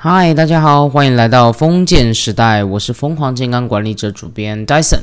[0.00, 5.00] 嗨，大家好，欢迎来到封建时代，我是疯狂健康管理者主编 Dyson。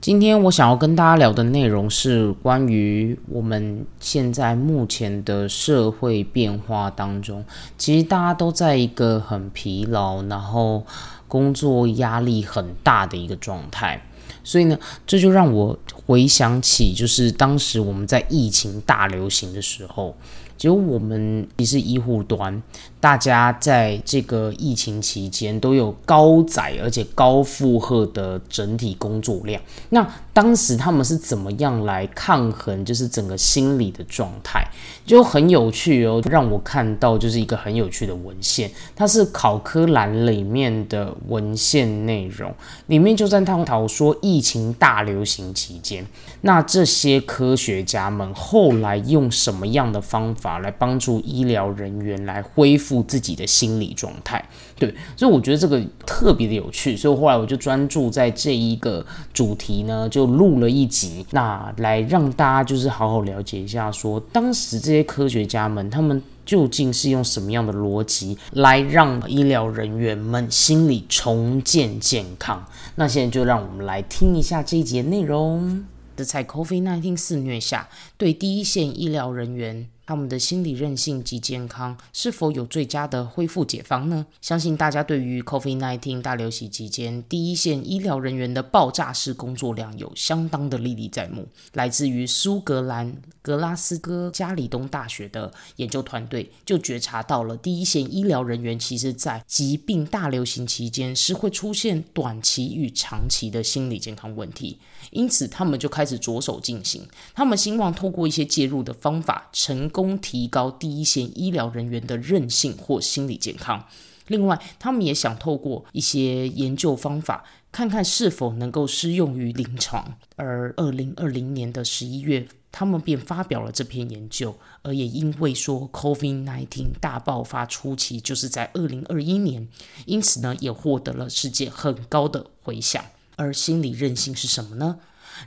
[0.00, 7.44] 今天我想要跟大家聊的内容是关于我们现在目前的社会变化当中，
[7.76, 10.86] 其实大家都在一个很疲劳，然后
[11.28, 14.02] 工作压力很大的一个状态，
[14.42, 20.16] 所以呢，这就让我回想起，就是当时我们在疫情大流行的时候。
[20.56, 22.62] 就我们也是医护端，
[23.00, 29.60] 大家在这个疫情期间都有高载而且高负荷的整体工作量。
[29.90, 34.64] 那当时他们是怎么样来抗衡，就是整个心理的状态，
[35.04, 36.22] 就很有趣哦。
[36.30, 42.52] 让我看到就是一个很有趣的文献，它是考科栏里面的文献内容，
[42.86, 46.04] 里面就在探讨说疫情大流行期间，
[46.40, 50.43] 那这些科学家们后来用什么样的方法？
[50.44, 54.46] 法来帮助医疗人员来恢复自己的心理状态，
[54.78, 72.62] 对，所以我觉得这个特别的有趣，所以后来我就专注在这一个主题呢，就录了一集，那来让大家就是好好了解一下，说当时这些科学家们他们究竟是用什么样的逻辑来让医疗人员们心理重建健康。
[72.96, 75.86] 那现在就让我们来听一下这一节内容。
[76.16, 79.88] 在 COVID-19 肆虐下，对第一线医疗人员。
[80.06, 84.26] 他们的心理韧性及健康是否有最佳的恢复解方呢？
[84.42, 91.48] 相信大家对于 COVID-19 大流行期间第一线医疗人员的爆炸式工作量有相当的历历在目。
[91.72, 104.78] 来自于苏格兰格拉斯哥加里东大学的研究团队就觉察到了第一线医疗人员其实在疾病大流行期间是会出现短期与长期的心理健康问题，
[105.12, 107.08] 因此他们就开始着手进行。
[107.34, 109.90] 他们希望透过一些介入的方法成。
[109.94, 113.86] 供提高第一线医疗人员的韧性或心理健康。
[114.26, 120.16] 另外，他们也想透过一些研究方法，看看是否能够适用于临床。
[120.36, 124.56] 而二零二零年的十一月，他们便发表了这篇研究。
[124.82, 129.68] 而也因为说 COVID-19 大爆发初期就是在二零二一年，
[130.06, 133.04] 因此呢，也获得了世界很高的回响。
[133.36, 135.00] 而心理韧性是什么呢？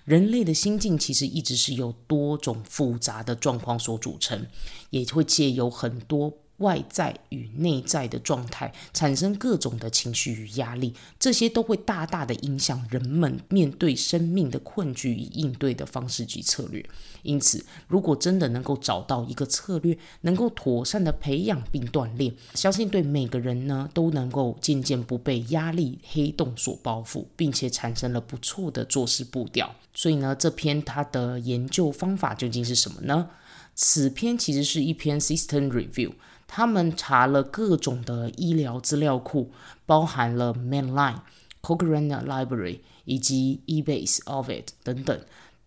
[0.03, 4.45] 人类的心境其实一直是由多种复杂的状况所组成，
[4.89, 6.33] 也会借由很多。
[6.57, 16.84] 外在与内在的状态产生各种的情绪与压力，这些都会大大的影响人们面对生命的困局与应对的方式及策略。
[17.23, 29.75] 因此，如果真的能够找到一个策略，能够妥善的培养并锻炼，相信对每个人呢都能够渐渐不被压力黑洞所包覆，并且产生了不错的做事步调。
[29.94, 33.29] 所以呢，这篇它的研究方法究竟是什么呢？
[33.75, 36.13] 此篇其实是一篇 system review。
[36.47, 39.52] 他们查了各种的医疗资料库，
[39.85, 41.19] 包含了 Mainline、
[41.62, 45.19] Cochrane Library 以及 eBase of it 等等。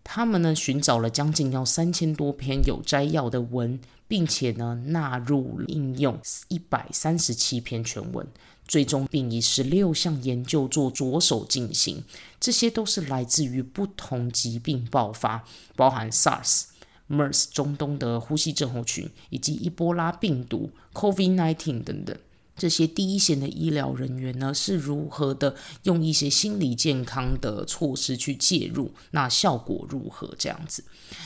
[0.03, 8.27] 他们呢寻找了将近要三千多篇有摘要的文，并且呢纳入应用一百三十七篇全文，
[8.67, 12.03] 最终并以十六项研究做着手进行。
[12.39, 15.43] 这些都是来自于不同疾病爆发，
[15.75, 16.63] 包含 SARS。
[17.11, 22.17] MERS 中东的呼吸症候群，以及伊波拉病毒 COVID-19 等等。
[22.57, 28.91] 这些第一线的医疗人员呢，是如何的用一些心理健康的措施去介入？
[29.11, 30.35] 那效果如何？
[30.37, 30.83] 这样子，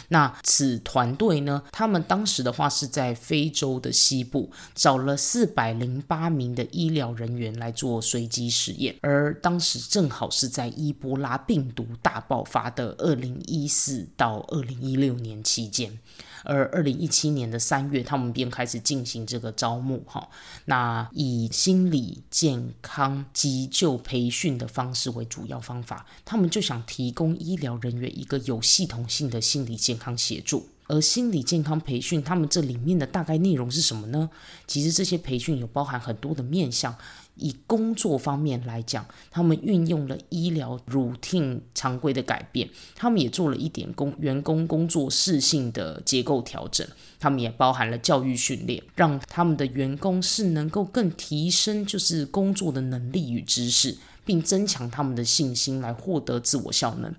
[0.09, 16.00] 那此团队呢，他们当时的话是在非洲的西部找了四百零八名的医疗人员来做随机实验，而当时正好是在伊波拉病毒大爆发的二零一四到二零一六年期间。
[16.45, 20.29] 而二零一七年的三月，他们便开始进行这个招募，哈，
[20.66, 30.68] 那以心理健康急救培训的方式为主要方法，他们就想提供医疗人员一个有系统性的心理健康协助。
[30.88, 34.30] 而心理健康培训，他们这里面的大概内容是什么呢？
[34.68, 36.96] 其实这些培训有包含很多的面向。
[37.38, 46.88] 以工作方面来讲，他们运用了医疗 routine 常规的改变，他们也做了一点工员工工作适性的结构调整，
[47.20, 57.14] 他们也包含了教育训练，让他们的员工是能够更提升就是工作的能力与知识，并增强他们的信心，来获得自我效能。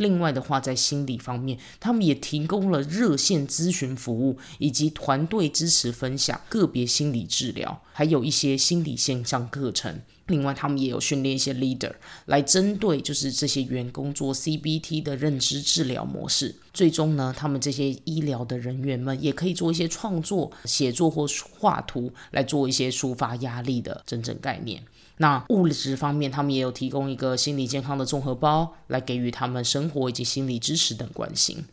[0.00, 10.00] 另外的话，在心理方面，他们也提供了热线咨询服务，以及团队支持分享、个别心理治疗，还有一些心理线上课程。
[10.30, 11.92] 另外，他们也有训练一些 leader
[12.26, 16.54] 来针对就是这些员工做 CBT 的认知治疗模式。
[16.72, 21.26] 最终呢，他们这些医疗的人员们也可以做一些创作、写作或
[21.58, 24.82] 画图，来做一些抒发压力的真正概念。
[25.18, 31.64] 那物质方面，他们也有提供一个心理健康的综合包，来给予他们生活以及心理支持等关心。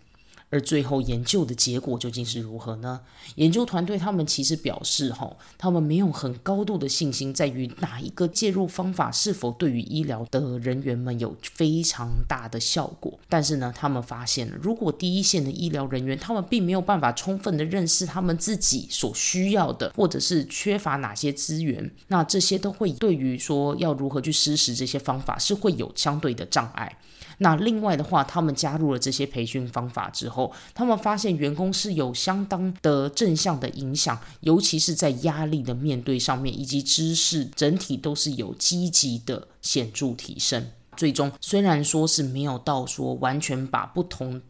[0.49, 3.01] 而最后研究的结果究竟是如何呢？
[3.35, 13.19] 研究团队他们其实表示，吼，他们没有很高度的信心在于哪一个介入方法是否对于医疗的人员们有非常大的效果。
[13.27, 26.97] 但是呢，他们发现，如果第一线的医疗人员他们并没有办法充分的认识他们自己所需要的，或者是缺乏哪些资源，那这些都会对于说要如何去实施这些方法是会有相对的障碍。
[27.39, 30.36] 那另外的话，他们加入了这些培训方法之后，
[30.73, 40.71] 他们发现员工是有相当的正向的影响，尤其是在压力的面对上面，以及知识整体都是有积极的显著提升。
[40.95, 44.41] 最终虽然说是没有到说完全把不同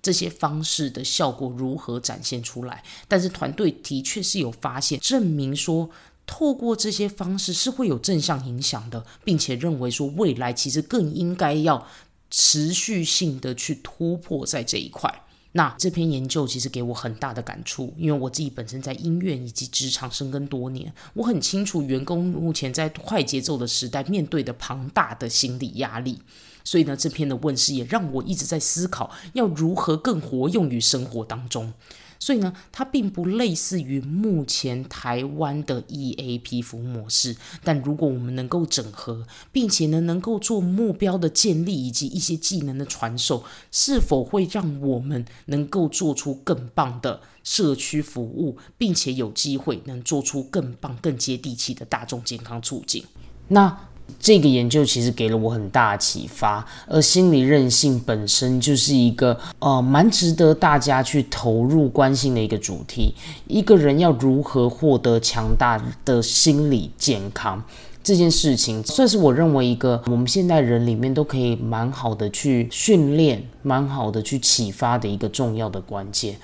[0.00, 5.90] 这些方式的效果如何展现出来，但是团队的确是有发现证明说，
[6.26, 11.86] 透过这些方式是会有正向影响的，并且认为说未来其实更应该要。
[12.28, 15.22] 持续性的去突破在这一块，
[15.56, 26.20] 那这篇研究其实给我很大的感触，因为我自己本身在医院以及职场深耕多年，我很清楚员工目前在快节奏的时代面对的庞大的心理压力，
[26.62, 31.72] 所以呢，这篇的问世也让我一直在思考要如何更活用于生活当中。
[32.18, 37.36] 所以呢，它并不类似于目前台湾的 EAP 服务模式。
[37.62, 53.04] 但如果我们能够整合，并且呢能够做目标的建立以及一些技能的传授，是否会让我们能够做出更棒的社区服务，并且有机会能做出更棒、更接地气的大众健康促进？
[53.48, 53.78] 那。
[54.26, 63.14] 这个研究其实给了我很大的启发，而心理韧性本身就是一个呃蛮值得大家去投入关心的一个主题。
[63.46, 67.62] 一个人要如何获得强大的心理健康
[68.02, 76.34] 这件事情，算是我认为一个我们现代人里面都可以蛮好的去训练、蛮好的去启发的一个重要的关键。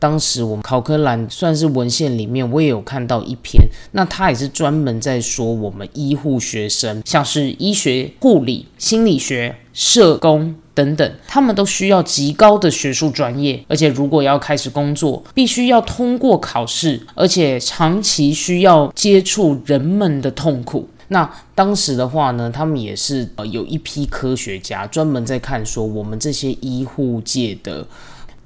[0.00, 3.62] 当时我们考科兰算是文献里面，我也有看到一篇，
[3.92, 20.88] 那他也是专门在说我们医护学生，像是医学、护理、心理学、社工等等，他们都需要极高的学术专业，而且如果要开始工作，必须要通过考试，而且长期需要接触人们的痛苦。
[21.08, 27.86] 那当时的话呢，他们也是呃有一批科学家专门在看说我们这些医护界的。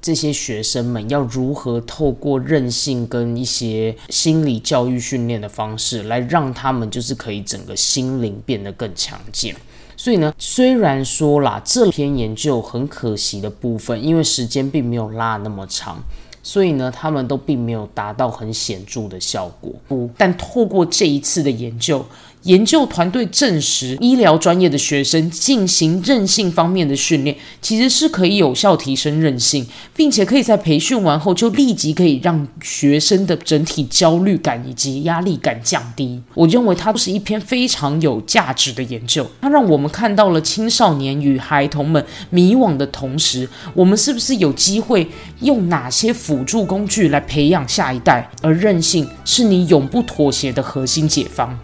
[0.05, 9.55] 这些学生们要如何透过韧性跟一些心理教育训练的方式，来让他们就是可以整个心灵变得更强健。
[9.97, 15.97] 所以呢，虽然说啦，这篇研究很可惜的部分，因为时间并没有拉那么长，
[16.43, 19.73] 所以呢，他们都并没有达到很显著的效果。
[19.87, 22.05] 不，但透过这一次的研究。
[22.45, 29.65] 研究团队证实，医疗专业的学生进行韧性方面的训练，其实是可以有效提升韧性，
[29.95, 36.21] 并且可以在培训完后就立即可以让学生的整体焦虑感以及压力感降低。
[36.35, 45.07] 我认为它是一篇非常有价值的研究，它让我们看到了青少年与孩童们迷惘的同时，我们是不是有机会
[45.39, 48.29] 用哪些辅助工具来培养下一代？
[48.43, 51.57] 而韧性是你永不妥协的核心解方。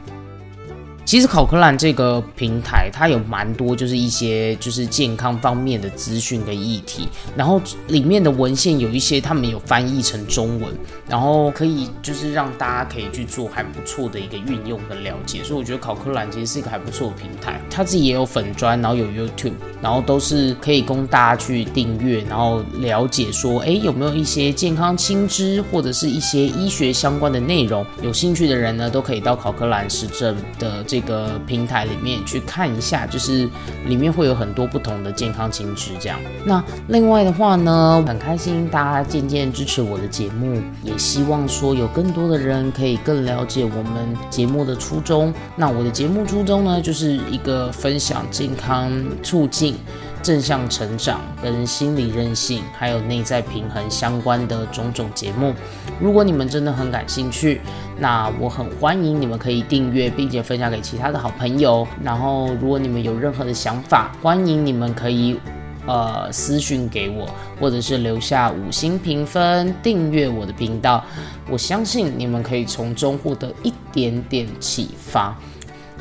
[1.11, 10.73] 其实考克兰这个平台，它有蛮多就是一些就是健康方面的资讯跟议题，然后里面的文献有一些他们有翻译成中文，
[11.09, 17.59] 然后可以就是让大家可以去做还不错的一个运用跟了解，所以我觉得考克兰其实是一个还不错的平台。
[17.69, 19.51] 他自己也有粉砖，然后有 YouTube，
[19.81, 30.81] 然后都是可以供大家去订阅，然后了解说，哎，有没有一些健康新知或者是一些医学相关的内容，有兴趣的人呢，都可以到考克兰实证的。
[30.87, 33.49] 这个平台里面去看一下，就是
[33.85, 36.19] 里面会有很多不同的健康情知这样。
[36.45, 45.33] 那另外的话呢，很开心大家渐渐支持我的节目，也希望说有更多的人可以更了解我们节目的初衷。
[45.55, 48.91] 那我的节目初衷呢，就是一个分享健康
[49.23, 49.75] 促进。
[50.21, 55.53] 正向成长跟心理韧性，还有内在平衡相关的种种节目，
[55.99, 57.61] 如果你们真的很感兴趣，
[57.97, 61.87] 那我很欢迎你们可以订阅，并且分享给其他的好朋友。
[62.03, 65.39] 然后，如果你们有任何的想法，欢迎你们可以
[65.87, 67.27] 呃私讯给我，
[67.59, 71.03] 或者是留下五星评分，订阅我的频道。
[71.49, 75.35] 我相信你们可以从中获得一点点启发。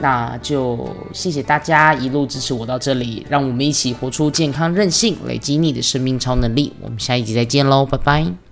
[0.00, 6.72] 那就谢谢大家一路支持我到这里，让我们一起活出健康任性，累积你的生命超能力。
[6.80, 8.49] 我们下一集再见喽，拜拜。